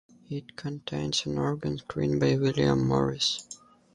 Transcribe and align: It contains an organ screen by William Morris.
It 0.31 0.55
contains 0.55 1.27
an 1.27 1.37
organ 1.37 1.77
screen 1.77 2.17
by 2.17 2.35
William 2.35 2.87
Morris. 2.87 3.45